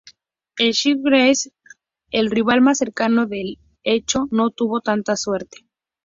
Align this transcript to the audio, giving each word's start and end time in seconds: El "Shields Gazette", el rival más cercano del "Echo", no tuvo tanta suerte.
El 0.57 0.71
"Shields 0.71 1.03
Gazette", 1.03 1.53
el 2.09 2.31
rival 2.31 2.59
más 2.61 2.79
cercano 2.79 3.27
del 3.27 3.59
"Echo", 3.83 4.27
no 4.31 4.49
tuvo 4.49 4.81
tanta 4.81 5.15
suerte. 5.15 5.59